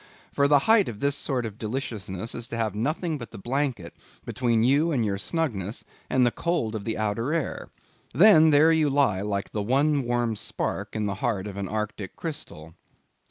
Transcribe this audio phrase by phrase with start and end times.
[0.31, 3.95] For the height of this sort of deliciousness is to have nothing but the blanket
[4.25, 7.69] between you and your snugness and the cold of the outer air.
[8.11, 12.15] Then there you lie like the one warm spark in the heart of an arctic
[12.15, 12.73] crystal.